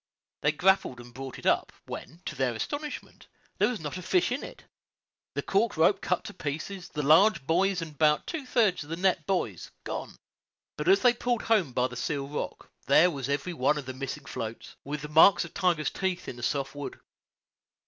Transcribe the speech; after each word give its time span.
They 0.41 0.51
grappled 0.51 0.99
and 0.99 1.13
brought 1.13 1.37
it 1.37 1.45
up, 1.45 1.71
when, 1.85 2.23
to 2.25 2.33
their 2.33 2.55
astonishment, 2.55 3.27
there 3.59 3.67
was 3.67 3.79
not 3.79 3.97
a 3.99 4.01
fish 4.01 4.31
in 4.31 4.41
it, 4.43 4.63
the 5.35 5.43
cork 5.43 5.77
rope 5.77 6.01
cut 6.01 6.23
to 6.23 6.33
pieces, 6.33 6.89
the 6.89 7.03
two 7.03 7.07
large 7.07 7.45
buoys 7.45 7.83
and 7.83 7.93
about 7.93 8.25
two 8.25 8.47
thirds 8.47 8.83
of 8.83 8.89
the 8.89 8.95
net 8.95 9.27
buoys 9.27 9.69
gone. 9.83 10.15
But 10.75 10.87
as 10.87 11.01
they 11.03 11.13
pulled 11.13 11.43
home 11.43 11.71
by 11.71 11.85
the 11.87 11.95
Seal 11.95 12.27
Rock 12.27 12.71
there 12.87 13.11
was 13.11 13.29
every 13.29 13.53
one 13.53 13.77
of 13.77 13.85
the 13.85 13.93
missing 13.93 14.25
floats, 14.25 14.75
with 14.83 15.03
the 15.03 15.07
marks 15.07 15.45
of 15.45 15.53
Tiger's 15.53 15.91
teeth 15.91 16.27
in 16.27 16.35
the 16.35 16.41
soft 16.41 16.73
wood. 16.73 16.99